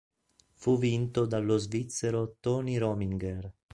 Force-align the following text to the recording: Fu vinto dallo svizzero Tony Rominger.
Fu 0.55 0.79
vinto 0.79 1.27
dallo 1.27 1.59
svizzero 1.59 2.37
Tony 2.39 2.77
Rominger. 2.77 3.53